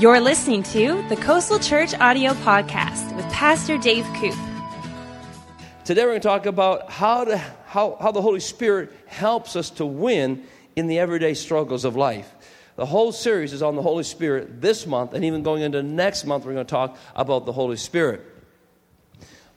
[0.00, 4.34] You're listening to the Coastal Church Audio Podcast with Pastor Dave Koop.
[5.84, 7.36] Today we're going to talk about how, to,
[7.66, 10.44] how, how the Holy Spirit helps us to win
[10.74, 12.32] in the everyday struggles of life.
[12.76, 16.24] The whole series is on the Holy Spirit this month, and even going into next
[16.24, 18.22] month, we're going to talk about the Holy Spirit.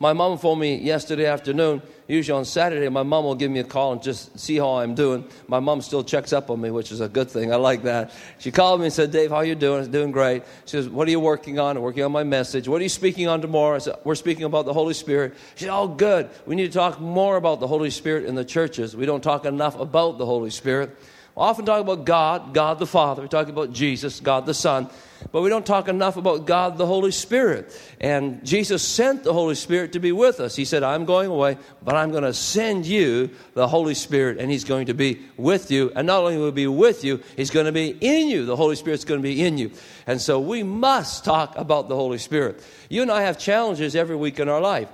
[0.00, 1.80] My mom phoned me yesterday afternoon.
[2.06, 4.94] Usually on Saturday, my mom will give me a call and just see how I'm
[4.94, 5.26] doing.
[5.46, 7.52] My mom still checks up on me, which is a good thing.
[7.52, 8.12] I like that.
[8.38, 9.84] She called me and said, Dave, how you doing?
[9.84, 10.42] I'm doing great.
[10.66, 11.76] She says, what are you working on?
[11.76, 12.68] I'm working on my message.
[12.68, 13.76] What are you speaking on tomorrow?
[13.76, 15.34] I said, we're speaking about the Holy Spirit.
[15.54, 16.28] She said, oh, good.
[16.44, 18.94] We need to talk more about the Holy Spirit in the churches.
[18.94, 20.94] We don't talk enough about the Holy Spirit.
[21.36, 23.22] Often talk about God, God the Father.
[23.22, 24.88] We talk about Jesus, God the Son
[25.32, 27.76] but we don't talk enough about God the Holy Spirit.
[28.00, 30.54] And Jesus sent the Holy Spirit to be with us.
[30.54, 34.50] He said, I'm going away, but I'm going to send you the Holy Spirit, and
[34.50, 35.90] He's going to be with you.
[35.96, 38.44] And not only will He be with you, He's going to be in you.
[38.44, 39.72] The Holy Spirit's going to be in you.
[40.06, 42.62] And so we must talk about the Holy Spirit.
[42.88, 44.88] You and I have challenges every week in our life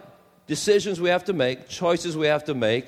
[0.47, 2.87] decisions we have to make, choices we have to make.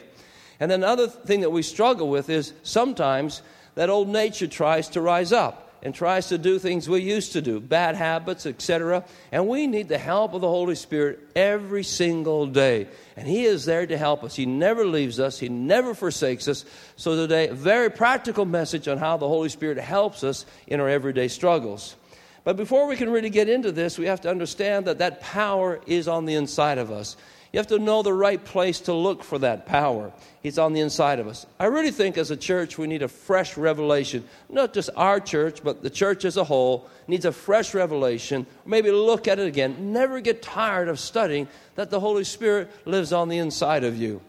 [0.63, 3.43] And another thing that we struggle with is sometimes
[3.75, 7.43] that old nature tries to rise up and tries to do things we used to
[7.43, 9.05] do, bad habits, etc.
[9.33, 12.87] And we need the help of the Holy Spirit every single day.
[13.17, 14.37] And He is there to help us.
[14.37, 16.65] He never leaves us, He never forsakes us.
[16.95, 20.89] So, today, a very practical message on how the Holy Spirit helps us in our
[20.89, 21.97] everyday struggles.
[22.45, 25.81] But before we can really get into this, we have to understand that that power
[25.89, 27.17] is on the inside of us.
[27.53, 30.11] You have to know the right place to look for that power.
[30.43, 31.45] It's on the inside of us.
[31.61, 34.25] I really think as a church we need a fresh revelation.
[34.49, 38.47] Not just our church, but the church as a whole needs a fresh revelation.
[38.65, 39.93] Maybe look at it again.
[39.93, 44.23] Never get tired of studying that the Holy Spirit lives on the inside of you.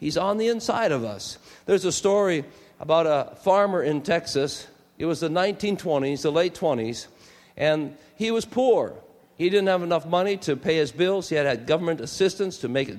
[0.00, 1.36] He's on the inside of us.
[1.66, 2.44] There's a story
[2.80, 4.66] about a farmer in Texas.
[4.96, 7.08] It was the 1920s, the late 20s,
[7.58, 8.94] and he was poor.
[9.38, 11.28] He didn't have enough money to pay his bills.
[11.28, 12.92] He had had government assistance to make,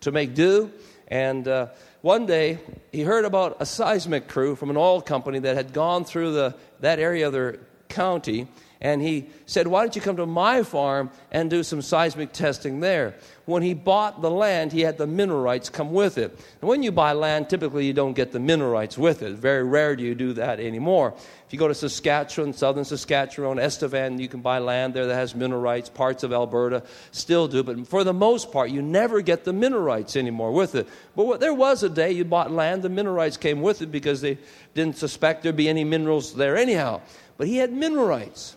[0.00, 0.72] to make do.
[1.08, 1.68] And uh,
[2.00, 2.58] one day,
[2.92, 6.56] he heard about a seismic crew from an oil company that had gone through the,
[6.80, 7.58] that area of their
[7.90, 8.48] county.
[8.80, 12.80] And he said, Why don't you come to my farm and do some seismic testing
[12.80, 13.14] there?
[13.46, 16.38] When he bought the land, he had the mineral rights come with it.
[16.60, 19.34] And when you buy land, typically you don't get the mineral rights with it.
[19.34, 21.14] Very rare do you do that anymore.
[21.46, 25.34] If you go to Saskatchewan, southern Saskatchewan, Estevan, you can buy land there that has
[25.34, 25.88] mineral rights.
[25.88, 26.82] Parts of Alberta
[27.12, 30.74] still do, but for the most part, you never get the mineral rights anymore with
[30.74, 30.88] it.
[31.14, 33.92] But what, there was a day you bought land, the mineral rights came with it
[33.92, 34.38] because they
[34.74, 37.00] didn't suspect there'd be any minerals there anyhow.
[37.38, 38.56] But he had mineral rights.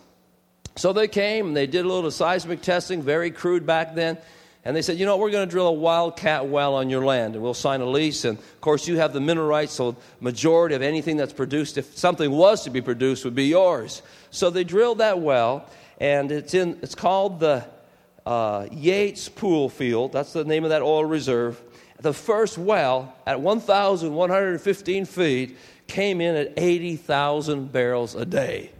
[0.80, 4.16] So they came and they did a little seismic testing, very crude back then.
[4.64, 7.34] And they said, you know, we're going to drill a wildcat well on your land,
[7.34, 8.24] and we'll sign a lease.
[8.24, 11.98] And of course, you have the mineral rights, so majority of anything that's produced, if
[11.98, 14.00] something was to be produced, would be yours.
[14.30, 15.68] So they drilled that well,
[15.98, 16.78] and it's in.
[16.80, 17.66] It's called the
[18.24, 20.14] uh, Yates Pool Field.
[20.14, 21.60] That's the name of that oil reserve.
[22.00, 25.58] The first well at 1,115 feet
[25.88, 28.70] came in at 80,000 barrels a day.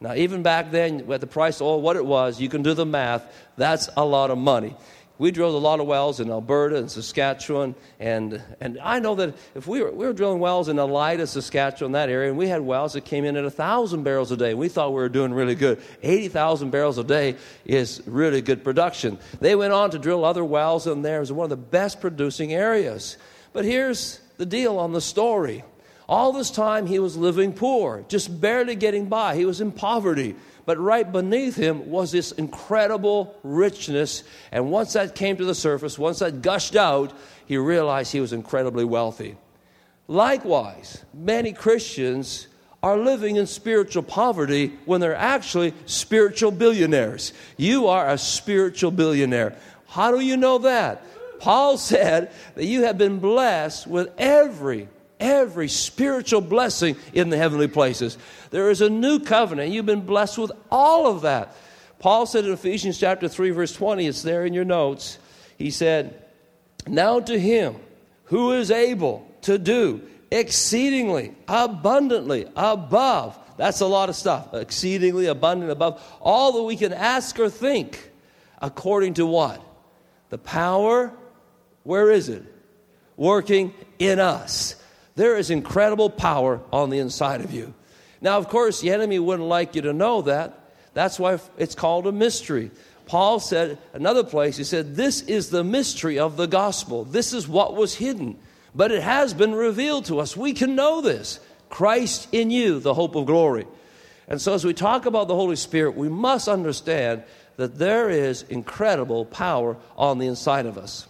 [0.00, 2.74] Now, even back then, at the price of oil, what it was, you can do
[2.74, 3.24] the math.
[3.56, 4.76] That's a lot of money
[5.16, 9.36] we drilled a lot of wells in Alberta and Saskatchewan, and, and I know that
[9.54, 12.62] if we were, we were drilling wells in Alida, Saskatchewan, that area, and we had
[12.62, 14.54] wells that came in at 1,000 barrels a day.
[14.54, 15.80] We thought we were doing really good.
[16.02, 19.18] 80,000 barrels a day is really good production.
[19.40, 21.18] They went on to drill other wells in there.
[21.18, 23.16] It was one of the best producing areas.
[23.52, 25.62] But here's the deal on the story.
[26.08, 29.36] All this time, he was living poor, just barely getting by.
[29.36, 30.36] He was in poverty.
[30.66, 34.22] But right beneath him was this incredible richness.
[34.52, 37.12] And once that came to the surface, once that gushed out,
[37.46, 39.36] he realized he was incredibly wealthy.
[40.08, 42.48] Likewise, many Christians
[42.82, 47.32] are living in spiritual poverty when they're actually spiritual billionaires.
[47.56, 49.56] You are a spiritual billionaire.
[49.86, 51.02] How do you know that?
[51.40, 54.88] Paul said that you have been blessed with every
[55.20, 58.18] every spiritual blessing in the heavenly places.
[58.50, 59.72] There is a new covenant.
[59.72, 61.56] You've been blessed with all of that.
[61.98, 65.18] Paul said in Ephesians chapter 3 verse 20, it's there in your notes.
[65.56, 66.22] He said,
[66.86, 67.76] "Now to him
[68.24, 74.52] who is able to do exceedingly abundantly above that's a lot of stuff.
[74.52, 78.10] Exceedingly abundant above all that we can ask or think
[78.60, 79.62] according to what?
[80.30, 81.12] The power
[81.84, 82.42] where is it?
[83.16, 84.74] Working in us.
[85.16, 87.74] There is incredible power on the inside of you.
[88.20, 90.72] Now, of course, the enemy wouldn't like you to know that.
[90.94, 92.70] That's why it's called a mystery.
[93.06, 97.04] Paul said, another place, he said, This is the mystery of the gospel.
[97.04, 98.38] This is what was hidden,
[98.74, 100.36] but it has been revealed to us.
[100.36, 101.40] We can know this.
[101.68, 103.66] Christ in you, the hope of glory.
[104.28, 107.24] And so, as we talk about the Holy Spirit, we must understand
[107.56, 111.06] that there is incredible power on the inside of us.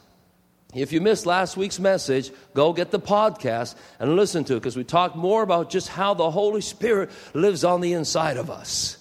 [0.75, 4.77] If you missed last week's message, go get the podcast and listen to it because
[4.77, 8.99] we talked more about just how the Holy Spirit lives on the inside of us.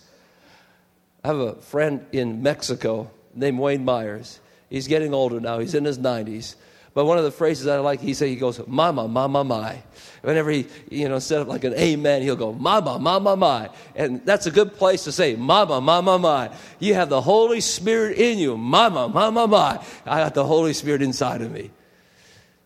[1.24, 4.40] I have a friend in Mexico named Wayne Myers.
[4.70, 6.56] He's getting older now, he's in his 90s.
[6.94, 9.82] But one of the phrases I like, he says, he goes, Mama, Mama, my.
[10.22, 13.70] Whenever he, you know, instead of like an amen, he'll go, Mama, Mama, my.
[13.96, 16.52] And that's a good place to say, Mama, Mama, my.
[16.80, 18.58] You have the Holy Spirit in you.
[18.58, 19.84] Mama, Mama, my.
[20.06, 21.72] I got the Holy Spirit inside of me.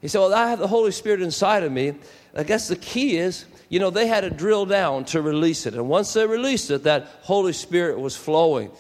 [0.02, 1.94] He said, Well, I have the Holy Spirit inside of me.
[2.36, 5.74] I guess the key is, you know, they had to drill down to release it.
[5.74, 8.72] And once they released it, that Holy Spirit was flowing.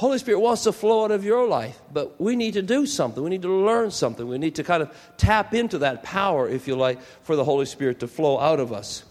[0.00, 3.22] Holy Spirit wants to flow out of your life, but we need to do something.
[3.22, 4.26] We need to learn something.
[4.26, 7.66] We need to kind of tap into that power, if you like, for the Holy
[7.66, 9.04] Spirit to flow out of us.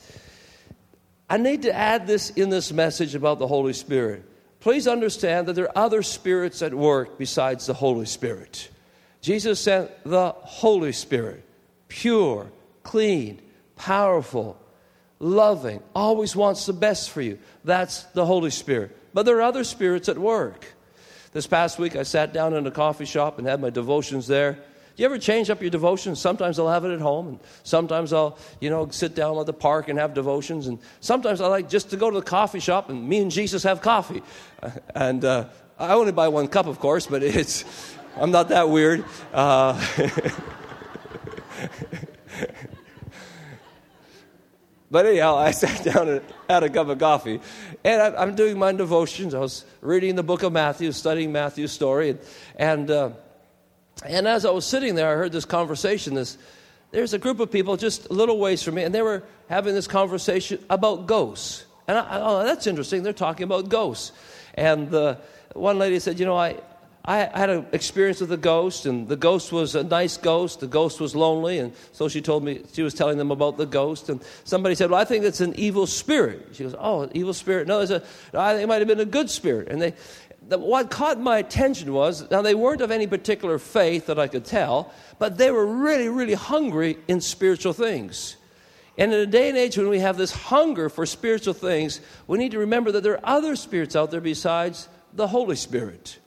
[1.29, 4.25] I need to add this in this message about the Holy Spirit.
[4.61, 8.67] Please understand that there are other spirits at work besides the Holy Spirit.
[9.21, 11.45] Jesus sent the Holy Spirit,
[11.87, 12.51] pure,
[12.81, 13.39] clean,
[13.75, 14.59] powerful,
[15.19, 17.37] loving, always wants the best for you.
[17.63, 18.97] That's the Holy Spirit.
[19.13, 20.65] But there are other spirits at work.
[21.31, 24.53] This past week, I sat down in a coffee shop and had my devotions there.
[24.53, 26.19] Do you ever change up your devotions?
[26.19, 29.53] Sometimes I'll have it at home, and sometimes I'll, you know, sit down at the
[29.53, 32.89] park and have devotions, and sometimes I like just to go to the coffee shop
[32.89, 34.23] and me and Jesus have coffee.
[34.95, 35.45] And uh,
[35.77, 37.63] I only buy one cup, of course, but it's,
[38.17, 39.05] I'm not that weird.
[39.31, 39.79] Uh,
[44.91, 47.39] But anyhow, I sat down and had a cup of coffee.
[47.83, 49.33] And I, am doing my devotions.
[49.33, 52.11] I was reading the book of Matthew, studying Matthew's story.
[52.11, 52.19] And,
[52.57, 53.09] and, uh,
[54.05, 56.13] and as I was sitting there, I heard this conversation.
[56.15, 56.37] This,
[56.91, 59.75] there's a group of people just a little ways from me, and they were having
[59.75, 61.65] this conversation about ghosts.
[61.87, 63.03] And I, oh, that's interesting.
[63.03, 64.11] They're talking about ghosts.
[64.55, 65.15] And uh,
[65.53, 66.57] one lady said, You know, I,
[67.05, 70.59] I had an experience with a ghost, and the ghost was a nice ghost.
[70.59, 73.65] The ghost was lonely, and so she told me, she was telling them about the
[73.65, 74.09] ghost.
[74.09, 76.49] And somebody said, Well, I think it's an evil spirit.
[76.51, 77.67] She goes, Oh, an evil spirit.
[77.67, 78.03] No, there's a,
[78.37, 79.69] I think it might have been a good spirit.
[79.69, 79.93] And they,
[80.47, 84.27] the, what caught my attention was, now they weren't of any particular faith that I
[84.27, 88.35] could tell, but they were really, really hungry in spiritual things.
[88.97, 92.37] And in a day and age when we have this hunger for spiritual things, we
[92.37, 96.18] need to remember that there are other spirits out there besides the Holy Spirit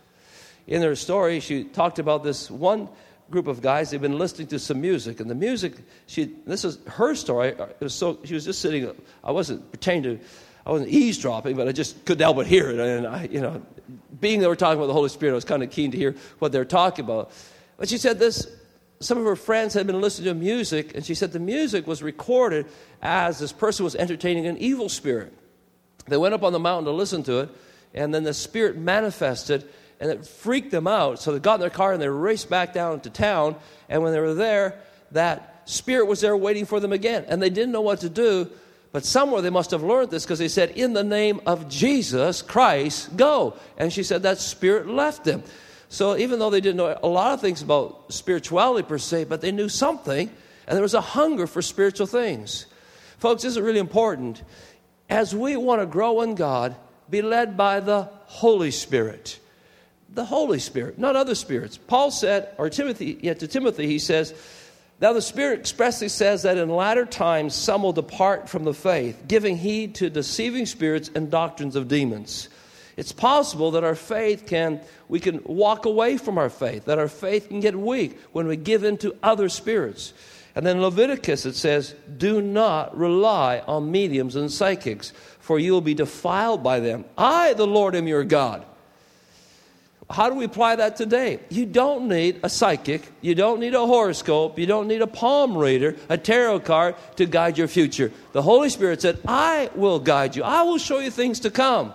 [0.67, 2.89] in her story, she talked about this one
[3.31, 3.91] group of guys.
[3.91, 5.75] They've been listening to some music, and the music.
[6.07, 7.55] She this is her story.
[7.59, 8.95] Uh, it was so she was just sitting.
[9.25, 10.25] I wasn't pretending to.
[10.65, 12.79] I wasn't eavesdropping, but I just couldn't help but hear it.
[12.79, 13.61] And I, you know,
[14.21, 16.15] being they were talking about the Holy Spirit, I was kind of keen to hear
[16.39, 17.33] what they're talking about.
[17.77, 18.47] But she said this.
[19.01, 22.05] Some of her friends had been listening to music, and she said the music was
[22.05, 22.67] recorded
[23.03, 25.33] as this person was entertaining an evil spirit.
[26.07, 27.49] They went up on the mountain to listen to it,
[27.95, 29.69] and then the spirit manifested
[30.03, 31.21] and it freaked them out.
[31.21, 33.55] So they got in their car and they raced back down to town.
[33.89, 34.81] And when they were there,
[35.13, 37.25] that spirit was there waiting for them again.
[37.29, 38.51] And they didn't know what to do.
[38.91, 42.43] But somewhere they must have learned this because they said, In the name of Jesus
[42.43, 43.55] Christ, go.
[43.79, 45.45] And she said that spirit left them.
[45.89, 49.41] So even though they didn't know a lot of things about spirituality per se, but
[49.41, 50.29] they knew something,
[50.67, 52.67] and there was a hunger for spiritual things.
[53.19, 54.43] Folks, this is really important.
[55.09, 56.75] As we want to grow in God,
[57.09, 59.39] be led by the Holy Spirit
[60.15, 61.79] the Holy Spirit, not other spirits.
[61.79, 64.35] Paul said, or Timothy, yeah, to Timothy, he says,
[65.01, 69.25] Now the Spirit expressly says that in latter times some will depart from the faith,
[69.27, 72.49] giving heed to deceiving spirits and doctrines of demons.
[72.97, 77.09] It's possible that our faith can, we can walk away from our faith, that our
[77.09, 80.13] faith can get weak when we give in to other spirits.
[80.55, 85.81] And then Leviticus, it says, Do not rely on mediums and psychics, for you will
[85.81, 87.07] be defiled by them.
[87.17, 88.67] I, the Lord, am your God.
[90.13, 91.41] How do we apply that today?
[91.49, 95.57] You don't need a psychic, you don't need a horoscope, you don't need a palm
[95.57, 98.13] reader, a tarot card to guide your future.
[98.33, 101.95] The Holy Spirit said, I will guide you, I will show you things to come.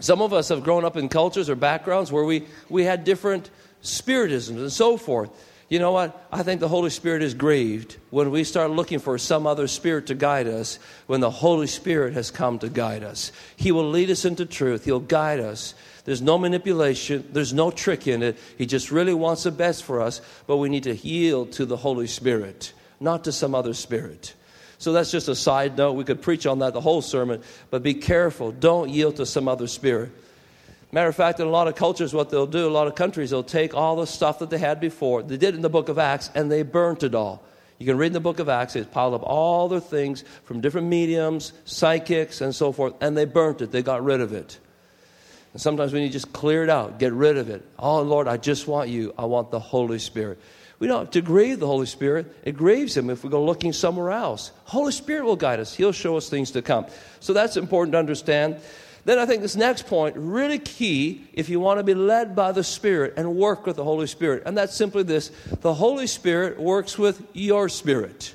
[0.00, 3.50] Some of us have grown up in cultures or backgrounds where we, we had different
[3.82, 5.30] spiritisms and so forth.
[5.68, 6.26] You know what?
[6.32, 10.06] I think the Holy Spirit is grieved when we start looking for some other spirit
[10.06, 10.78] to guide us
[11.08, 13.32] when the Holy Spirit has come to guide us.
[13.56, 15.74] He will lead us into truth, He'll guide us.
[16.04, 18.38] There's no manipulation, there's no trick in it.
[18.58, 21.78] He just really wants the best for us, but we need to yield to the
[21.78, 24.34] Holy Spirit, not to some other spirit.
[24.78, 25.92] So that's just a side note.
[25.92, 28.52] We could preach on that the whole sermon, but be careful.
[28.52, 30.10] Don't yield to some other spirit.
[30.92, 33.30] Matter of fact, in a lot of cultures, what they'll do, a lot of countries,
[33.30, 35.22] they'll take all the stuff that they had before.
[35.22, 37.42] They did in the book of Acts, and they burnt it all.
[37.78, 40.60] You can read in the book of Acts, it's piled up all the things from
[40.60, 43.72] different mediums, psychics, and so forth, and they burnt it.
[43.72, 44.60] They got rid of it.
[45.54, 47.62] And sometimes when you just clear it out, get rid of it.
[47.78, 49.14] Oh, Lord, I just want you.
[49.16, 50.40] I want the Holy Spirit.
[50.80, 52.26] We don't have to grieve the Holy Spirit.
[52.42, 54.50] It grieves Him if we go looking somewhere else.
[54.64, 56.86] Holy Spirit will guide us, He'll show us things to come.
[57.20, 58.56] So that's important to understand.
[59.04, 62.50] Then I think this next point, really key if you want to be led by
[62.50, 64.42] the Spirit and work with the Holy Spirit.
[64.46, 65.30] And that's simply this
[65.60, 68.34] the Holy Spirit works with your spirit.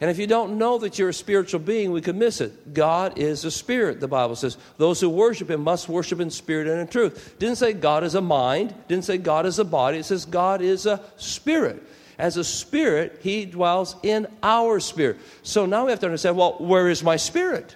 [0.00, 2.72] And if you don't know that you're a spiritual being, we could miss it.
[2.72, 4.56] God is a spirit, the Bible says.
[4.76, 7.36] Those who worship him must worship in spirit and in truth.
[7.40, 9.98] Didn't say God is a mind, didn't say God is a body.
[9.98, 11.82] It says God is a spirit.
[12.16, 15.18] As a spirit, he dwells in our spirit.
[15.42, 17.74] So now we have to understand well, where is my spirit?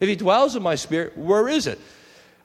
[0.00, 1.78] If he dwells in my spirit, where is it?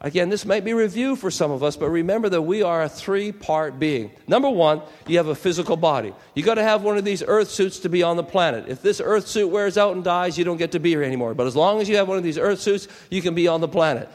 [0.06, 2.88] Again, this might be review for some of us, but remember that we are a
[2.88, 4.12] three part being.
[4.28, 6.14] Number one, you have a physical body.
[6.36, 8.66] You got to have one of these earth suits to be on the planet.
[8.68, 11.34] If this earth suit wears out and dies, you don't get to be here anymore.
[11.34, 13.62] But as long as you have one of these earth suits, you can be on
[13.62, 14.08] the planet.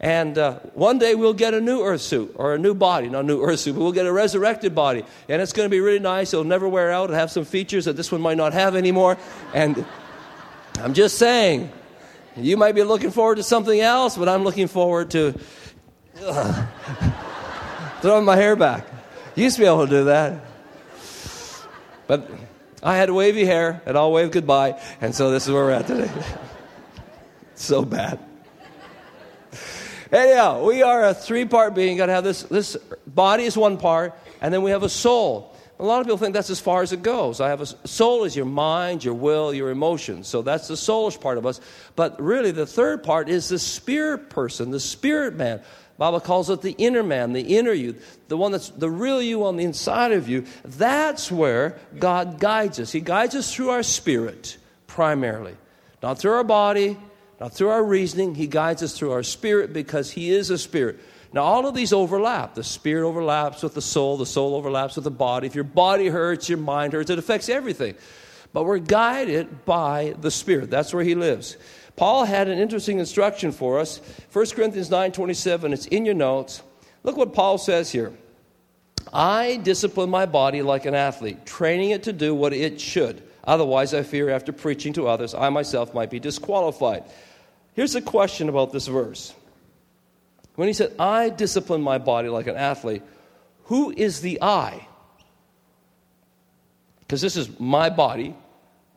[0.00, 3.20] And uh, one day we'll get a new earth suit or a new body, not
[3.20, 5.04] a new earth suit, but we'll get a resurrected body.
[5.28, 6.34] And it's going to be really nice.
[6.34, 7.04] It'll never wear out.
[7.04, 9.16] It'll have some features that this one might not have anymore.
[9.54, 9.86] And
[10.80, 11.70] I'm just saying,
[12.36, 15.32] you might be looking forward to something else, but I'm looking forward to
[18.00, 18.86] throwing my hair back.
[19.34, 20.44] Used to be able to do that.
[22.06, 22.30] But
[22.82, 25.86] I had wavy hair, and I'll wave goodbye, and so this is where we're at
[25.86, 26.10] today.
[27.54, 28.18] so bad.
[30.12, 31.92] Anyhow, we are a three part being.
[31.92, 32.42] You got to have this.
[32.44, 32.76] This
[33.06, 35.55] body is one part, and then we have a soul.
[35.78, 37.40] A lot of people think that's as far as it goes.
[37.40, 40.26] I have a soul is your mind, your will, your emotions.
[40.26, 41.60] So that's the soulish part of us.
[41.94, 45.60] But really, the third part is the spirit person, the spirit man.
[45.98, 47.96] Bible calls it the inner man, the inner you,
[48.28, 50.44] the one that's the real you on the inside of you.
[50.64, 52.92] That's where God guides us.
[52.92, 55.56] He guides us through our spirit, primarily.
[56.02, 56.98] Not through our body,
[57.40, 58.34] not through our reasoning.
[58.34, 60.98] He guides us through our spirit because He is a spirit.
[61.36, 62.54] Now, all of these overlap.
[62.54, 65.46] The spirit overlaps with the soul, the soul overlaps with the body.
[65.46, 67.94] If your body hurts, your mind hurts, it affects everything.
[68.54, 70.70] But we're guided by the spirit.
[70.70, 71.58] That's where he lives.
[71.94, 74.00] Paul had an interesting instruction for us.
[74.32, 76.62] 1 Corinthians 9 27, it's in your notes.
[77.02, 78.14] Look what Paul says here.
[79.12, 83.22] I discipline my body like an athlete, training it to do what it should.
[83.44, 87.04] Otherwise, I fear after preaching to others, I myself might be disqualified.
[87.74, 89.34] Here's a question about this verse
[90.56, 93.02] when he said, I discipline my body like an athlete,
[93.64, 94.86] who is the I?
[97.00, 98.34] Because this is my body,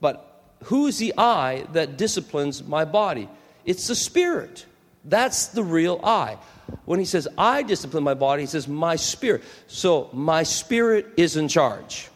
[0.01, 3.29] but who is the I that disciplines my body?
[3.65, 4.65] It's the Spirit.
[5.05, 6.37] That's the real I.
[6.85, 9.43] When he says, I discipline my body, he says, my spirit.
[9.67, 12.09] So my spirit is in charge.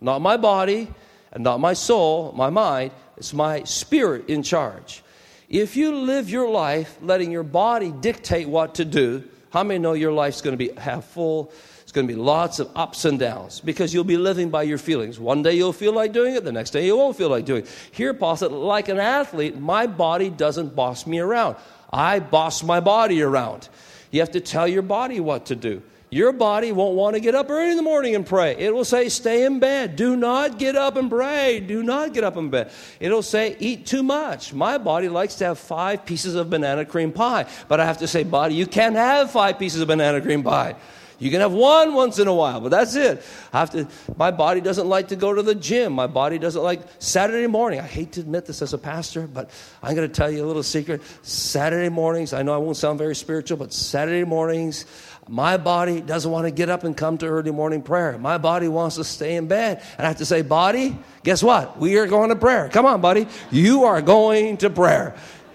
[0.00, 0.88] Not my body
[1.32, 2.92] and not my soul, my mind.
[3.16, 5.02] It's my spirit in charge.
[5.50, 9.94] If you live your life letting your body dictate what to do, how many know
[9.94, 11.52] your life's going to be half full?
[11.82, 14.78] It's going to be lots of ups and downs because you'll be living by your
[14.78, 15.18] feelings.
[15.18, 17.64] One day you'll feel like doing it, the next day you won't feel like doing
[17.64, 17.68] it.
[17.90, 21.56] Here, Paul said, like an athlete, my body doesn't boss me around.
[21.92, 23.68] I boss my body around.
[24.12, 25.82] You have to tell your body what to do.
[26.12, 28.56] Your body won't want to get up early in the morning and pray.
[28.58, 29.94] It will say, stay in bed.
[29.94, 31.60] Do not get up and pray.
[31.60, 32.72] Do not get up in bed.
[32.98, 34.52] It'll say, eat too much.
[34.52, 37.46] My body likes to have five pieces of banana cream pie.
[37.68, 40.74] But I have to say, body, you can't have five pieces of banana cream pie.
[41.20, 43.22] You can have one once in a while, but that's it.
[43.52, 43.86] I have to,
[44.16, 45.92] my body doesn't like to go to the gym.
[45.92, 47.78] My body doesn't like Saturday morning.
[47.78, 49.50] I hate to admit this as a pastor, but
[49.82, 51.02] I'm going to tell you a little secret.
[51.20, 54.86] Saturday mornings, I know I won't sound very spiritual, but Saturday mornings,
[55.30, 58.18] my body doesn't want to get up and come to early morning prayer.
[58.18, 59.80] My body wants to stay in bed.
[59.96, 61.78] And I have to say, body, guess what?
[61.78, 62.68] We are going to prayer.
[62.68, 63.28] Come on, buddy.
[63.52, 65.14] You are going to prayer.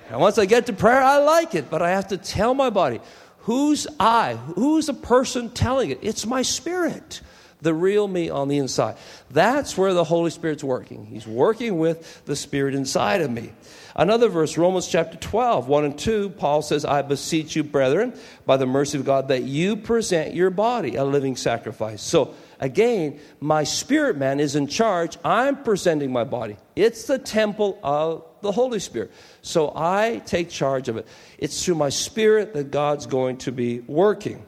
[0.09, 2.69] And once I get to prayer, I like it, but I have to tell my
[2.69, 3.01] body,
[3.39, 4.35] who's I?
[4.55, 5.99] Who's the person telling it?
[6.01, 7.19] It's my spirit
[7.61, 8.97] the real me on the inside.
[9.31, 11.05] That's where the Holy Spirit's working.
[11.05, 13.51] He's working with the Spirit inside of me.
[13.95, 18.13] Another verse, Romans chapter 12, 1 and 2, Paul says, I beseech you, brethren,
[18.45, 22.01] by the mercy of God, that you present your body a living sacrifice.
[22.01, 25.17] So, again, my spirit man is in charge.
[25.23, 26.57] I'm presenting my body.
[26.75, 29.11] It's the temple of the Holy Spirit.
[29.41, 31.07] So I take charge of it.
[31.37, 34.45] It's through my spirit that God's going to be working.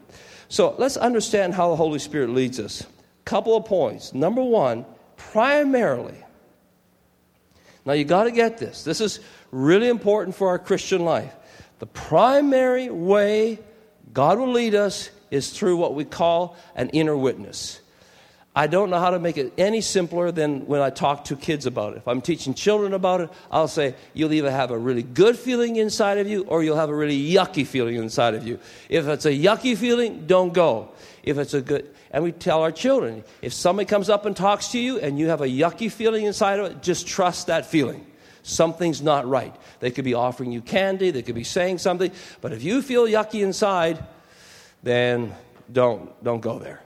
[0.48, 2.86] So let's understand how the Holy Spirit leads us.
[3.28, 4.14] Couple of points.
[4.14, 4.86] Number one,
[5.18, 6.16] primarily,
[7.84, 8.84] now you got to get this.
[8.84, 9.20] This is
[9.50, 11.36] really important for our Christian life.
[11.78, 13.58] The primary way
[14.14, 17.82] God will lead us is through what we call an inner witness.
[18.58, 21.64] I don't know how to make it any simpler than when I talk to kids
[21.64, 21.98] about it.
[21.98, 25.76] If I'm teaching children about it, I'll say, you'll either have a really good feeling
[25.76, 28.58] inside of you or you'll have a really yucky feeling inside of you.
[28.88, 30.90] If it's a yucky feeling, don't go.
[31.22, 34.72] If it's a good, and we tell our children, if somebody comes up and talks
[34.72, 38.04] to you and you have a yucky feeling inside of it, just trust that feeling.
[38.42, 39.54] Something's not right.
[39.78, 42.10] They could be offering you candy, they could be saying something,
[42.40, 44.04] but if you feel yucky inside,
[44.82, 45.32] then
[45.70, 46.82] don't, don't go there.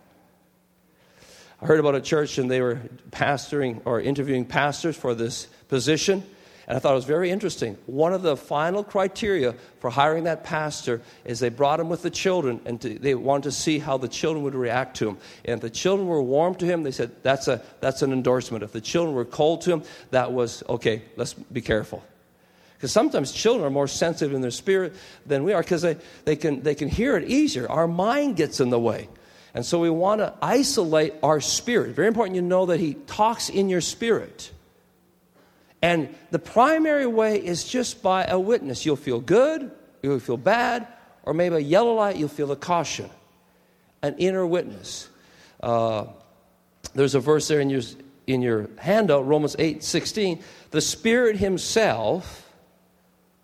[1.62, 6.24] I heard about a church and they were pastoring or interviewing pastors for this position.
[6.66, 7.76] And I thought it was very interesting.
[7.86, 12.10] One of the final criteria for hiring that pastor is they brought him with the
[12.10, 15.18] children and to, they wanted to see how the children would react to him.
[15.44, 18.64] And if the children were warm to him, they said, that's, a, that's an endorsement.
[18.64, 22.02] If the children were cold to him, that was, okay, let's be careful.
[22.74, 24.94] Because sometimes children are more sensitive in their spirit
[25.26, 27.70] than we are because they, they, can, they can hear it easier.
[27.70, 29.08] Our mind gets in the way.
[29.54, 31.94] And so we want to isolate our spirit.
[31.94, 34.50] Very important you know that He talks in your spirit.
[35.82, 38.86] And the primary way is just by a witness.
[38.86, 39.70] You'll feel good,
[40.02, 40.86] you'll feel bad,
[41.24, 43.10] or maybe a yellow light, you'll feel a caution,
[44.00, 45.08] an inner witness.
[45.60, 46.06] Uh,
[46.94, 47.82] there's a verse there in your,
[48.26, 50.42] in your handout, Romans 8 16.
[50.70, 52.48] The Spirit Himself,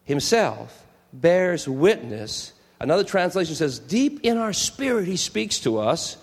[0.04, 6.16] Himself, bears witness Another translation says, Deep in our spirit, He speaks to us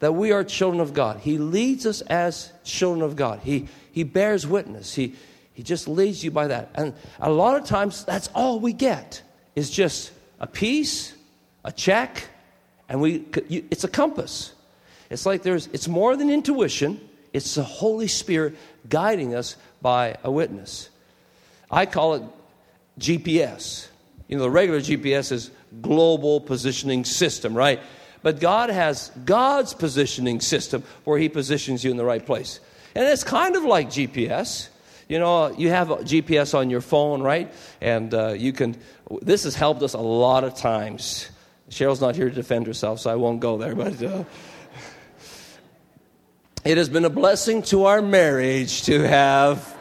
[0.00, 1.20] that we are children of God.
[1.20, 3.40] He leads us as children of God.
[3.42, 4.94] He, he bears witness.
[4.94, 5.14] He,
[5.54, 6.70] he just leads you by that.
[6.74, 9.22] And a lot of times, that's all we get
[9.54, 11.14] is just a piece,
[11.64, 12.28] a check,
[12.88, 14.52] and we, it's a compass.
[15.10, 17.00] It's like there's, it's more than intuition,
[17.32, 18.56] it's the Holy Spirit
[18.88, 20.88] guiding us by a witness.
[21.70, 22.22] I call it
[22.98, 23.88] GPS.
[24.28, 25.50] You know, the regular GPS is
[25.80, 27.80] global positioning system, right?
[28.22, 32.60] But God has God's positioning system where He positions you in the right place.
[32.94, 34.68] And it's kind of like GPS.
[35.08, 37.52] You know, you have GPS on your phone, right?
[37.80, 38.76] And uh, you can,
[39.20, 41.28] this has helped us a lot of times.
[41.70, 44.24] Cheryl's not here to defend herself, so I won't go there, but uh,
[46.64, 49.73] it has been a blessing to our marriage to have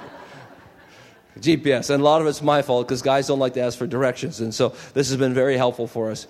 [1.40, 1.90] GPS.
[1.90, 4.40] And a lot of it's my fault because guys don't like to ask for directions.
[4.40, 6.28] And so this has been very helpful for us.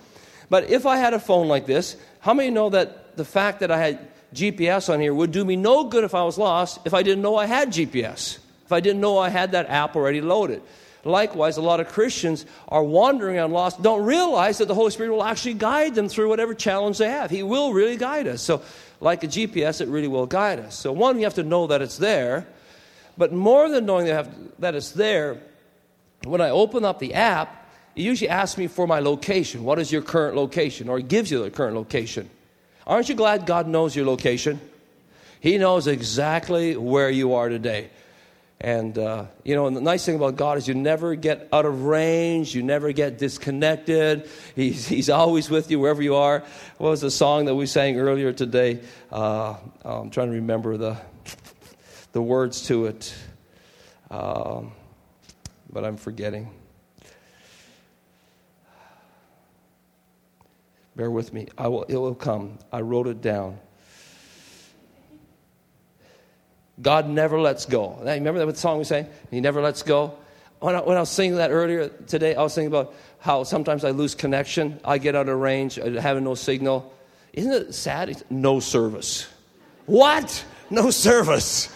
[0.50, 3.70] But if I had a phone like this, how many know that the fact that
[3.70, 6.92] I had GPS on here would do me no good if I was lost if
[6.92, 10.20] I didn't know I had GPS, if I didn't know I had that app already
[10.20, 10.62] loaded?
[11.04, 15.10] Likewise, a lot of Christians are wandering and lost, don't realize that the Holy Spirit
[15.10, 17.30] will actually guide them through whatever challenge they have.
[17.30, 18.40] He will really guide us.
[18.40, 18.62] So,
[19.00, 20.74] like a GPS, it really will guide us.
[20.74, 22.46] So, one, you have to know that it's there.
[23.16, 25.38] But more than knowing that, that it's there,
[26.24, 29.62] when I open up the app, it usually asks me for my location.
[29.62, 30.88] What is your current location?
[30.88, 32.28] Or it gives you the current location.
[32.86, 34.60] Aren't you glad God knows your location?
[35.40, 37.90] He knows exactly where you are today.
[38.60, 41.66] And, uh, you know, and the nice thing about God is you never get out
[41.66, 44.28] of range, you never get disconnected.
[44.56, 46.42] He's, he's always with you wherever you are.
[46.78, 48.80] What was the song that we sang earlier today?
[49.12, 50.96] Uh, I'm trying to remember the,
[52.14, 53.12] the words to it,
[54.08, 54.72] um,
[55.70, 56.48] but I'm forgetting.
[60.94, 61.48] Bear with me.
[61.58, 62.60] I will, it will come.
[62.72, 63.58] I wrote it down.
[66.80, 67.98] God never lets go.
[68.04, 69.08] Now, remember that song we sang?
[69.32, 70.16] He never lets go.
[70.60, 73.84] When I, when I was singing that earlier today, I was thinking about how sometimes
[73.84, 74.78] I lose connection.
[74.84, 76.94] I get out of range, having no signal.
[77.32, 78.22] Isn't it sad?
[78.30, 79.26] No service.
[79.86, 80.44] What?
[80.70, 81.73] No service.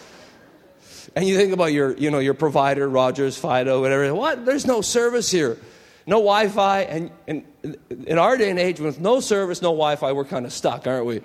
[1.17, 4.15] And you think about your, you know, your provider, Rogers, Fido, whatever.
[4.15, 4.45] What?
[4.45, 5.59] There's no service here.
[6.07, 6.83] No Wi Fi.
[6.83, 7.45] And, and
[8.07, 10.87] in our day and age, with no service, no Wi Fi, we're kind of stuck,
[10.87, 11.21] aren't we?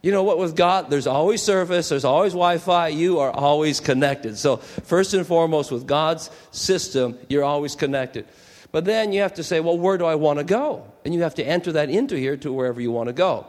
[0.00, 3.80] You know what, with God, there's always service, there's always Wi Fi, you are always
[3.80, 4.38] connected.
[4.38, 8.26] So, first and foremost, with God's system, you're always connected.
[8.70, 10.84] But then you have to say, well, where do I want to go?
[11.04, 13.46] And you have to enter that into here to wherever you want to go.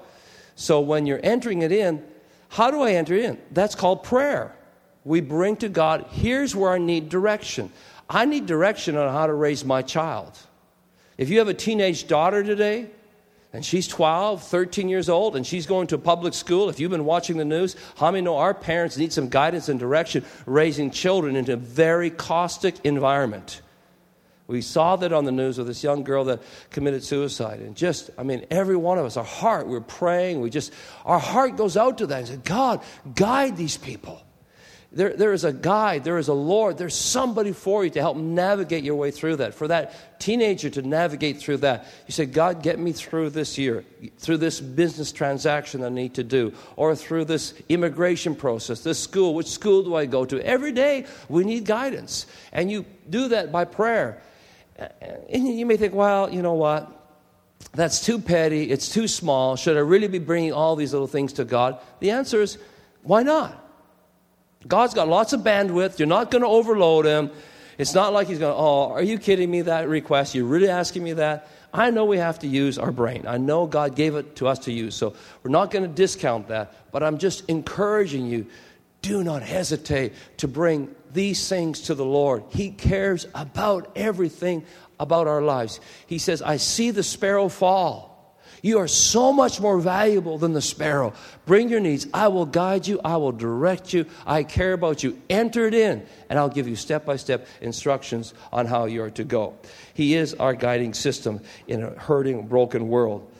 [0.55, 2.03] So, when you're entering it in,
[2.49, 3.37] how do I enter in?
[3.51, 4.55] That's called prayer
[5.03, 7.71] we bring to God, here's where I need direction.
[8.09, 10.37] I need direction on how to raise my child.
[11.17, 12.89] If you have a teenage daughter today,
[13.51, 16.69] and she's 12, 13 years old, and she's going to public school.
[16.69, 19.79] If you've been watching the news, how many know our parents need some guidance and
[19.79, 23.61] direction raising children into a very caustic environment?
[24.45, 27.59] We saw that on the news with this young girl that committed suicide.
[27.59, 30.41] And just, I mean, every one of us, our heart, we're praying.
[30.41, 30.73] We just,
[31.05, 32.81] our heart goes out to that and say, God,
[33.15, 34.21] guide these people.
[34.91, 38.17] There, there is a guide, there is a Lord, there's somebody for you to help
[38.17, 39.53] navigate your way through that.
[39.53, 43.85] For that teenager to navigate through that, you say, God, get me through this year,
[44.17, 49.35] through this business transaction I need to do, or through this immigration process, this school.
[49.35, 50.43] Which school do I go to?
[50.43, 52.25] Every day we need guidance.
[52.51, 54.23] And you do that by prayer.
[55.29, 56.91] And you may think, well, you know what?
[57.73, 58.71] That's too petty.
[58.71, 59.55] It's too small.
[59.55, 61.79] Should I really be bringing all these little things to God?
[61.99, 62.57] The answer is,
[63.03, 63.67] why not?
[64.67, 65.99] God's got lots of bandwidth.
[65.99, 67.31] You're not going to overload him.
[67.77, 70.35] It's not like he's going, oh, are you kidding me that request?
[70.35, 71.47] You're really asking me that?
[71.73, 73.25] I know we have to use our brain.
[73.25, 74.95] I know God gave it to us to use.
[74.95, 76.73] So we're not going to discount that.
[76.91, 78.47] But I'm just encouraging you
[79.01, 82.43] do not hesitate to bring these things to the Lord.
[82.49, 84.65] He cares about everything
[84.99, 85.79] about our lives.
[86.07, 88.08] He says, I see the sparrow fall.
[88.61, 91.13] You are so much more valuable than the sparrow.
[91.45, 92.07] Bring your needs.
[92.13, 92.99] I will guide you.
[93.03, 94.05] I will direct you.
[94.25, 95.19] I care about you.
[95.29, 99.11] Enter it in, and I'll give you step by step instructions on how you are
[99.11, 99.57] to go.
[99.93, 103.31] He is our guiding system in a hurting, broken world.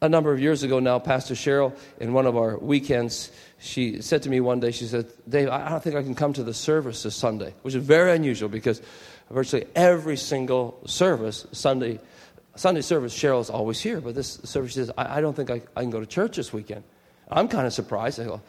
[0.00, 4.22] A number of years ago now, Pastor Cheryl, in one of our weekends, she said
[4.22, 6.54] to me one day, she said, Dave, I don't think I can come to the
[6.54, 8.80] service this Sunday, which is very unusual because
[9.28, 11.98] virtually every single service, Sunday,
[12.58, 15.82] Sunday service, Cheryl's always here, but this service says, I, I don't think I, I,
[15.82, 16.82] can go to church this weekend.
[17.30, 18.18] I'm kind of surprised.
[18.18, 18.40] I go,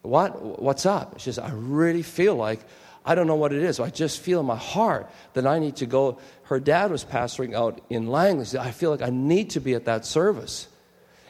[0.00, 0.60] What?
[0.62, 1.20] What's up?
[1.20, 2.60] She says, I really feel like,
[3.04, 3.78] I don't know what it is.
[3.78, 6.18] I just feel in my heart that I need to go.
[6.44, 8.58] Her dad was pastoring out in Langley.
[8.58, 10.66] I feel like I need to be at that service.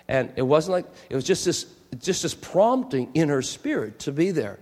[0.06, 1.66] And it wasn't like, it was just this,
[1.98, 4.60] just this prompting in her spirit to be there.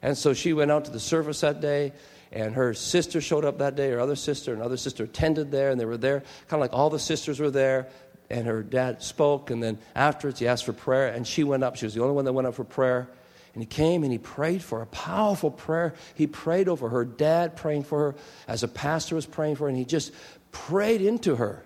[0.00, 1.92] And so she went out to the service that day
[2.32, 5.80] and her sister showed up that day, her other sister, another sister attended there, and
[5.80, 7.88] they were there, kind of like all the sisters were there.
[8.30, 11.74] And her dad spoke, and then afterwards he asked for prayer, and she went up.
[11.74, 13.08] She was the only one that went up for prayer.
[13.54, 15.94] And he came and he prayed for a powerful prayer.
[16.14, 18.14] He prayed over her dad, praying for her,
[18.46, 20.12] as a pastor was praying for her, and he just
[20.52, 21.64] prayed into her.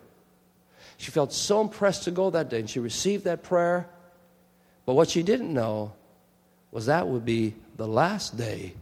[0.96, 3.86] She felt so impressed to go that day, and she received that prayer.
[4.86, 5.92] But what she didn't know
[6.70, 8.74] was that would be the last day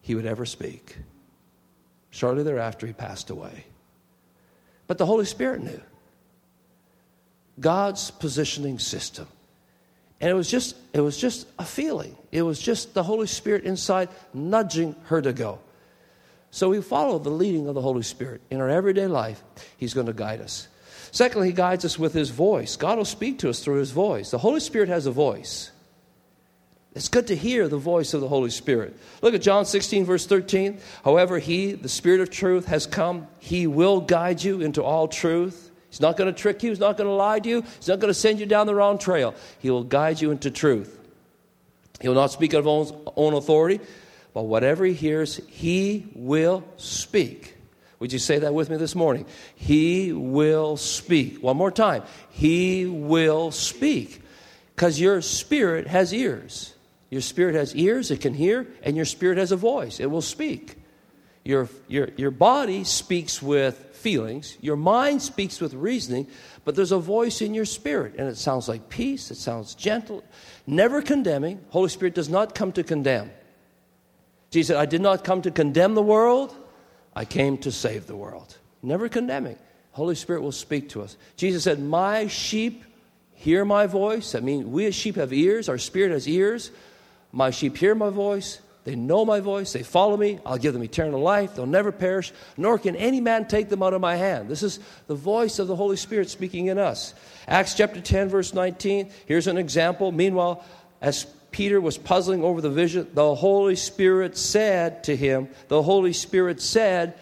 [0.00, 0.96] he would ever speak.
[2.12, 3.64] Shortly thereafter, he passed away.
[4.86, 5.80] But the Holy Spirit knew
[7.58, 9.26] God's positioning system.
[10.20, 12.16] And it was just it was just a feeling.
[12.30, 15.58] It was just the Holy Spirit inside nudging her to go.
[16.50, 19.42] So we follow the leading of the Holy Spirit in our everyday life.
[19.78, 20.68] He's going to guide us.
[21.10, 22.76] Secondly, he guides us with his voice.
[22.76, 24.30] God will speak to us through his voice.
[24.30, 25.70] The Holy Spirit has a voice.
[26.94, 28.94] It's good to hear the voice of the Holy Spirit.
[29.22, 30.78] Look at John 16, verse 13.
[31.04, 33.28] However, He, the Spirit of truth, has come.
[33.38, 35.70] He will guide you into all truth.
[35.88, 36.70] He's not going to trick you.
[36.70, 37.62] He's not going to lie to you.
[37.62, 39.34] He's not going to send you down the wrong trail.
[39.58, 40.98] He will guide you into truth.
[42.00, 43.80] He will not speak of his own authority,
[44.34, 47.56] but whatever he hears, he will speak.
[48.00, 49.26] Would you say that with me this morning?
[49.54, 51.42] He will speak.
[51.42, 52.02] One more time.
[52.30, 54.20] He will speak.
[54.74, 56.71] Because your spirit has ears.
[57.12, 60.22] Your spirit has ears, it can hear, and your spirit has a voice, it will
[60.22, 60.76] speak.
[61.44, 66.26] Your, your, your body speaks with feelings, your mind speaks with reasoning,
[66.64, 70.24] but there's a voice in your spirit, and it sounds like peace, it sounds gentle,
[70.66, 71.60] never condemning.
[71.68, 73.30] Holy Spirit does not come to condemn.
[74.50, 76.56] Jesus said, I did not come to condemn the world,
[77.14, 78.56] I came to save the world.
[78.80, 79.58] Never condemning.
[79.90, 81.18] Holy Spirit will speak to us.
[81.36, 82.84] Jesus said, My sheep
[83.34, 84.32] hear my voice.
[84.32, 86.70] That means we as sheep have ears, our spirit has ears.
[87.32, 88.60] My sheep hear my voice.
[88.84, 89.72] They know my voice.
[89.72, 90.40] They follow me.
[90.44, 91.54] I'll give them eternal life.
[91.54, 94.48] They'll never perish, nor can any man take them out of my hand.
[94.48, 97.14] This is the voice of the Holy Spirit speaking in us.
[97.46, 99.10] Acts chapter 10, verse 19.
[99.26, 100.10] Here's an example.
[100.10, 100.64] Meanwhile,
[101.00, 106.12] as Peter was puzzling over the vision, the Holy Spirit said to him, The Holy
[106.12, 107.14] Spirit said,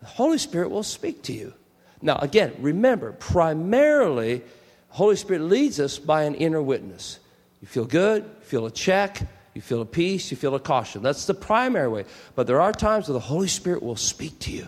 [0.00, 1.54] The Holy Spirit will speak to you.
[2.00, 4.42] Now, again, remember, primarily,
[4.88, 7.20] Holy Spirit leads us by an inner witness.
[7.62, 9.22] You feel good, you feel a check,
[9.54, 11.02] you feel a peace, you feel a caution.
[11.02, 12.04] That's the primary way.
[12.34, 14.66] But there are times where the Holy Spirit will speak to you.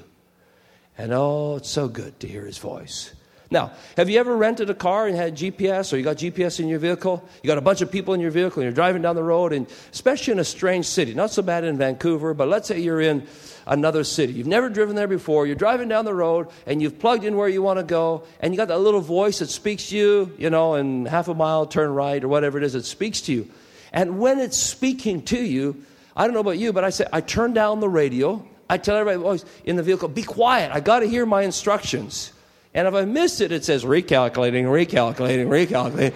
[0.97, 3.13] And oh, it's so good to hear his voice.
[3.51, 6.69] Now, have you ever rented a car and had GPS or you got GPS in
[6.69, 7.23] your vehicle?
[7.43, 9.53] You got a bunch of people in your vehicle and you're driving down the road,
[9.53, 13.01] and especially in a strange city, not so bad in Vancouver, but let's say you're
[13.01, 13.27] in
[13.67, 14.33] another city.
[14.33, 15.47] You've never driven there before.
[15.47, 18.53] You're driving down the road and you've plugged in where you want to go, and
[18.53, 21.67] you got that little voice that speaks to you, you know, in half a mile,
[21.67, 23.49] turn right, or whatever it is, it speaks to you.
[23.93, 25.85] And when it's speaking to you,
[26.17, 28.45] I don't know about you, but I say, I turn down the radio.
[28.69, 30.73] I tell everybody in the vehicle, be quiet.
[30.73, 32.33] I got to hear my instructions.
[32.75, 36.15] And if I miss it, it says recalculating, recalculating, recalculating.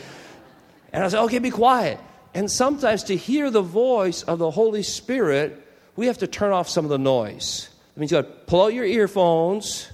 [0.92, 2.00] And I say, okay, be quiet.
[2.34, 5.64] And sometimes to hear the voice of the Holy Spirit,
[5.96, 7.68] we have to turn off some of the noise.
[7.94, 9.88] That means you got to pull out your earphones,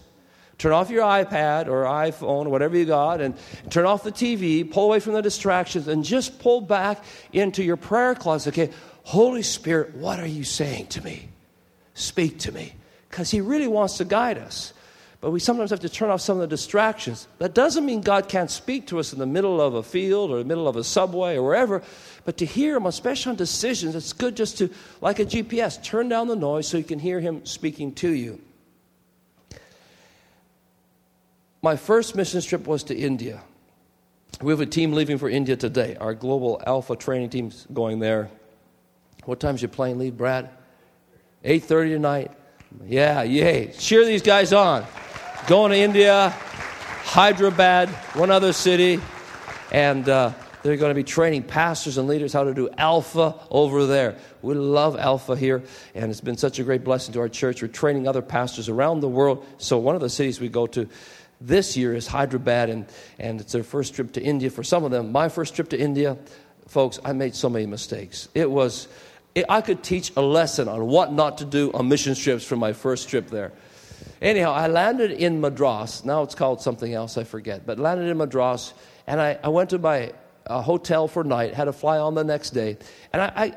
[0.59, 3.35] turn off your iPad or iPhone, or whatever you got, and
[3.70, 7.77] turn off the TV, pull away from the distractions, and just pull back into your
[7.77, 8.53] prayer closet.
[8.55, 8.72] Okay,
[9.03, 11.29] Holy Spirit, what are you saying to me?
[11.94, 12.74] Speak to me.
[13.11, 14.72] Because He really wants to guide us.
[15.24, 17.28] But we sometimes have to turn off some of the distractions.
[17.38, 20.37] That doesn't mean God can't speak to us in the middle of a field or
[20.37, 21.82] the middle of a subway or wherever.
[22.26, 24.68] But to hear Him, especially on decisions, it's good just to,
[25.00, 28.38] like a GPS, turn down the noise so you can hear Him speaking to you.
[31.62, 33.40] My first mission trip was to India.
[34.42, 35.96] We have a team leaving for India today.
[35.98, 38.28] Our global alpha training team's going there.
[39.24, 40.50] What time's your plane leave, Brad?
[41.46, 42.30] 8.30 tonight.
[42.87, 43.72] Yeah, yay.
[43.78, 44.84] Cheer these guys on.
[45.46, 48.98] Going to India, Hyderabad, one other city,
[49.70, 53.85] and uh, they're going to be training pastors and leaders how to do Alpha over
[53.85, 54.16] there.
[54.40, 55.62] We love Alpha here,
[55.94, 57.61] and it's been such a great blessing to our church.
[57.61, 59.44] We're training other pastors around the world.
[59.59, 60.88] So, one of the cities we go to
[61.42, 62.87] this year is Hyderabad, and,
[63.18, 65.12] and it's their first trip to India for some of them.
[65.12, 66.16] My first trip to India,
[66.68, 68.30] folks, I made so many mistakes.
[68.35, 68.88] It was,
[69.35, 72.61] it, I could teach a lesson on what not to do on mission trips from
[72.61, 73.52] my first trip there.
[74.22, 76.05] Anyhow, I landed in Madras.
[76.05, 77.66] Now it's called something else, I forget.
[77.66, 78.74] But landed in Madras,
[79.07, 80.12] and I, I went to my
[80.46, 82.79] uh, hotel for night, had to fly on the next day.
[83.12, 83.55] And I, I,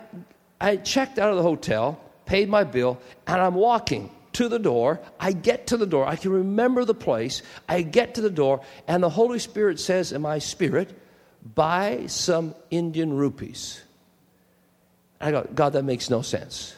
[0.60, 5.00] I checked out of the hotel, paid my bill, and I'm walking to the door.
[5.20, 6.06] I get to the door.
[6.06, 7.42] I can remember the place.
[7.68, 10.94] I get to the door, and the Holy Spirit says in my spirit,
[11.56, 13.82] Buy some Indian rupees.
[15.22, 16.76] I go, God, that makes no sense.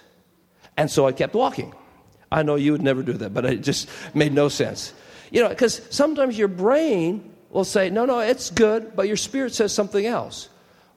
[0.77, 1.73] And so I kept walking.
[2.31, 4.93] I know you would never do that, but it just made no sense.
[5.31, 9.53] You know, because sometimes your brain will say, no, no, it's good, but your spirit
[9.53, 10.49] says something else.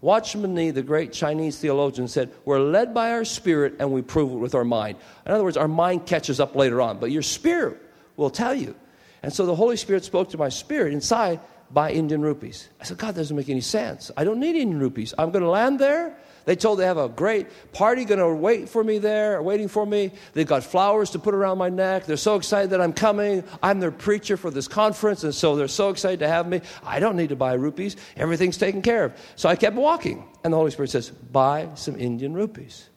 [0.03, 4.33] Watchman Nee, the great Chinese theologian, said, We're led by our spirit and we prove
[4.33, 4.99] it with our mind.
[5.25, 7.81] In other words, our mind catches up later on, but your spirit
[8.17, 8.75] will tell you.
[9.23, 11.39] And so the Holy Spirit spoke to my spirit inside
[11.71, 12.69] buy Indian rupees.
[12.81, 14.11] I said, God, that doesn't make any sense.
[14.17, 15.15] I don't need Indian rupees.
[15.17, 16.17] I'm going to land there.
[16.45, 19.87] They told they have a great party going to wait for me there, waiting for
[19.87, 20.11] me.
[20.33, 22.07] They've got flowers to put around my neck.
[22.07, 23.45] They're so excited that I'm coming.
[23.63, 26.61] I'm their preacher for this conference, and so they're so excited to have me.
[26.85, 27.97] I don't need to buy rupees.
[28.17, 29.15] Everything's taken care of.
[29.37, 32.89] So I kept walking, and the Holy Spirit says, Buy some Indian rupees.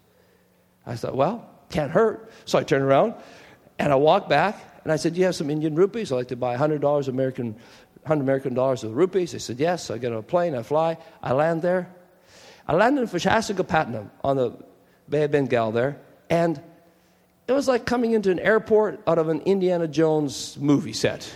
[0.85, 2.31] I thought, Well, can't hurt.
[2.45, 3.15] So I turned around
[3.77, 6.11] and I walked back, and I said, Do you have some Indian rupees?
[6.11, 7.53] I'd like to buy $100 American,
[8.03, 9.33] 100 American dollars of rupees.
[9.33, 9.85] They said, Yes.
[9.85, 11.93] So I get on a plane, I fly, I land there.
[12.67, 14.53] I landed in Visakhapatnam on the
[15.07, 15.97] Bay of Bengal there,
[16.29, 16.59] and
[17.47, 21.31] it was like coming into an airport out of an Indiana Jones movie set.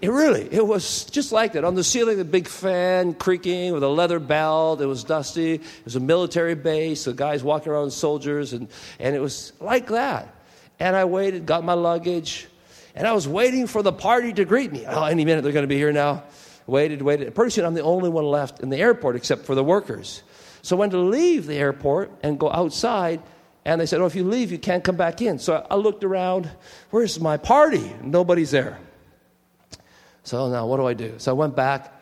[0.00, 1.64] It really, it was just like that.
[1.64, 4.80] On the ceiling, a big fan creaking with a leather belt.
[4.80, 5.54] It was dusty.
[5.54, 7.04] It was a military base.
[7.04, 10.34] The guys walking around, soldiers, and, and it was like that.
[10.78, 12.46] And I waited, got my luggage,
[12.94, 14.84] and I was waiting for the party to greet me.
[14.86, 16.24] Oh, any minute they're going to be here now
[16.70, 17.34] waited, waited.
[17.34, 20.22] Pretty soon I'm the only one left in the airport except for the workers.
[20.62, 23.20] So I went to leave the airport and go outside,
[23.64, 25.38] and they said, Oh, if you leave, you can't come back in.
[25.38, 26.50] So I looked around,
[26.90, 27.92] where's my party?
[28.02, 28.78] Nobody's there.
[30.22, 31.14] So now what do I do?
[31.18, 31.92] So I went back,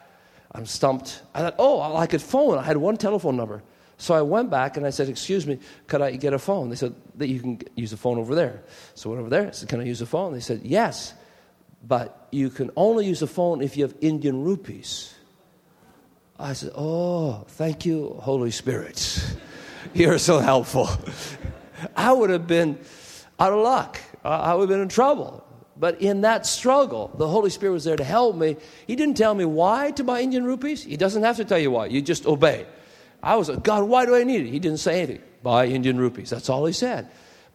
[0.53, 1.23] I'm stumped.
[1.35, 2.59] I thought, Oh, I could phone.
[2.59, 3.63] I had one telephone number.
[3.97, 6.69] So I went back and I said, Excuse me, could I get a phone?
[6.69, 8.63] They said, that You can use a phone over there.
[8.95, 9.49] So I went over there.
[9.49, 10.33] I said, Can I use a phone?
[10.33, 11.15] They said, Yes
[11.89, 15.15] but you can only use the phone if you have Indian rupees.
[16.39, 19.35] I said, Oh, thank you, Holy Spirit.
[19.95, 20.89] You're so helpful.
[21.97, 22.79] I would have been
[23.41, 23.99] out of luck.
[24.23, 25.45] I would have been in trouble.
[25.77, 28.57] But in that struggle, the Holy Spirit was there to help me.
[28.87, 30.83] He didn't tell me why to buy Indian rupees.
[30.83, 31.87] He doesn't have to tell you why.
[31.87, 32.67] You just obey.
[33.23, 34.51] I was like, God, why do I need it?
[34.51, 35.23] He didn't say anything.
[35.43, 36.31] Buy Indian rupees.
[36.31, 37.09] That's all he said.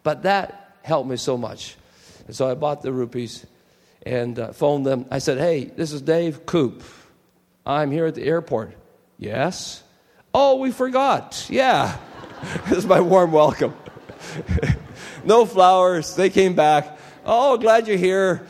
[0.04, 1.76] But that helped me so much.
[2.26, 3.46] And so I bought the rupees
[4.04, 5.06] and uh, phoned them.
[5.10, 6.84] I said, Hey, this is Dave Koop.
[7.66, 8.76] I'm here at the airport.
[9.18, 9.84] Yes?
[10.34, 11.48] Oh, we forgot.
[11.50, 11.98] Yeah.
[12.68, 13.74] this is my warm welcome.
[15.24, 16.16] no flowers.
[16.16, 16.98] They came back.
[17.26, 18.46] Oh, glad you're here.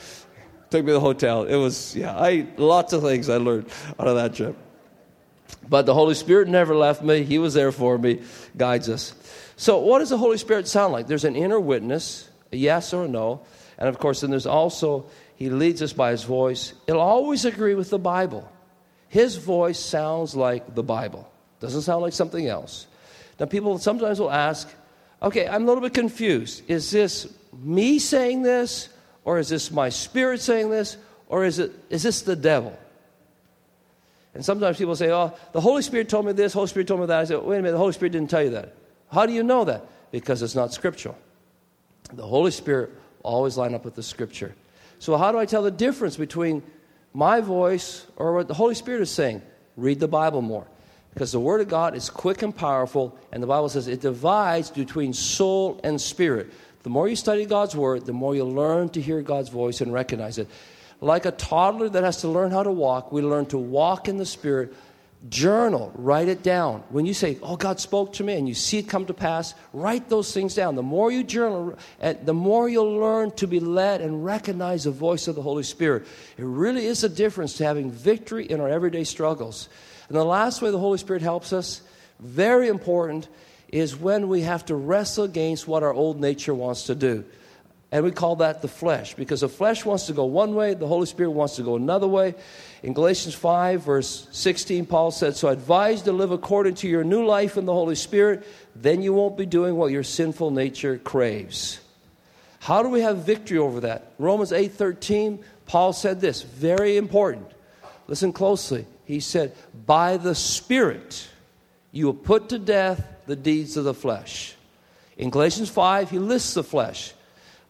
[0.71, 1.43] Took me to the hotel.
[1.43, 4.57] It was, yeah, I lots of things I learned out of that trip.
[5.69, 7.23] But the Holy Spirit never left me.
[7.23, 8.21] He was there for me,
[8.57, 9.13] guides us.
[9.55, 11.05] So, what does the Holy Spirit sound like?
[11.05, 13.45] There's an inner witness, a yes or a no.
[13.77, 16.73] And of course, then there's also he leads us by His voice.
[16.87, 18.49] It'll always agree with the Bible.
[19.09, 22.87] His voice sounds like the Bible, doesn't sound like something else.
[23.39, 24.69] Now, people sometimes will ask,
[25.21, 26.63] okay, I'm a little bit confused.
[26.67, 28.89] Is this me saying this,
[29.23, 32.77] or is this my spirit saying this, or is, it, is this the devil?
[34.33, 37.05] And sometimes people say, oh, the Holy Spirit told me this, Holy Spirit told me
[37.05, 37.19] that.
[37.19, 38.75] I say, wait a minute, the Holy Spirit didn't tell you that.
[39.11, 39.85] How do you know that?
[40.11, 41.17] Because it's not scriptural.
[42.11, 42.91] The Holy Spirit
[43.21, 44.55] always line up with the scripture.
[45.03, 46.63] So how do I tell the difference between
[47.13, 49.41] my voice or what the Holy Spirit is saying?
[49.75, 50.65] Read the Bible more.
[51.13, 54.71] Because the Word of God is quick and powerful, and the Bible says it divides
[54.71, 56.53] between soul and spirit.
[56.83, 59.91] The more you study God's Word, the more you learn to hear God's voice and
[59.91, 60.47] recognize it.
[61.01, 64.15] Like a toddler that has to learn how to walk, we learn to walk in
[64.15, 64.73] the Spirit.
[65.29, 66.83] Journal, write it down.
[66.89, 69.53] When you say, Oh, God spoke to me, and you see it come to pass,
[69.71, 70.75] write those things down.
[70.75, 74.91] The more you journal, eh, the more you'll learn to be led and recognize the
[74.91, 76.05] voice of the Holy Spirit.
[76.38, 79.69] It really is a difference to having victory in our everyday struggles.
[80.09, 81.81] And the last way the Holy Spirit helps us,
[82.19, 83.29] very important,
[83.69, 87.23] is when we have to wrestle against what our old nature wants to do.
[87.93, 90.88] And we call that the flesh because the flesh wants to go one way, the
[90.88, 92.33] Holy Spirit wants to go another way.
[92.83, 97.25] In Galatians 5, verse 16, Paul said, So advise to live according to your new
[97.25, 101.79] life in the Holy Spirit, then you won't be doing what your sinful nature craves.
[102.59, 104.11] How do we have victory over that?
[104.19, 107.49] Romans 8 13, Paul said this, very important.
[108.07, 108.85] Listen closely.
[109.05, 111.29] He said, By the Spirit
[111.93, 114.55] you will put to death the deeds of the flesh.
[115.17, 117.13] In Galatians 5, he lists the flesh,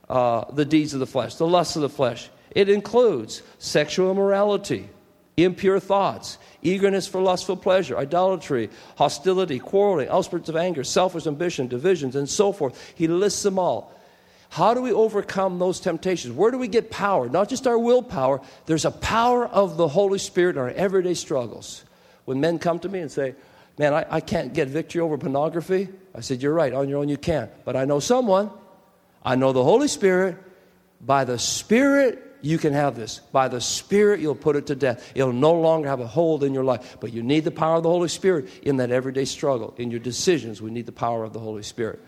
[0.09, 2.29] uh, the deeds of the flesh, the lusts of the flesh.
[2.51, 4.89] It includes sexual immorality,
[5.37, 12.15] impure thoughts, eagerness for lustful pleasure, idolatry, hostility, quarreling, outbursts of anger, selfish ambition, divisions,
[12.15, 12.93] and so forth.
[12.95, 13.91] He lists them all.
[14.49, 16.35] How do we overcome those temptations?
[16.35, 17.27] Where do we get power?
[17.27, 21.83] Not just our willpower, there's a power of the Holy Spirit in our everyday struggles.
[22.25, 23.33] When men come to me and say,
[23.79, 27.09] Man, I, I can't get victory over pornography, I said, You're right, on your own
[27.09, 27.49] you can't.
[27.65, 28.51] But I know someone,
[29.25, 30.37] I know the Holy Spirit.
[31.01, 33.19] By the Spirit, you can have this.
[33.31, 35.11] By the Spirit, you'll put it to death.
[35.15, 36.97] It'll no longer have a hold in your life.
[36.99, 39.73] But you need the power of the Holy Spirit in that everyday struggle.
[39.77, 41.99] In your decisions, we need the power of the Holy Spirit.